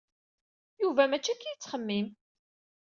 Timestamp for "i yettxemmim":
1.47-2.07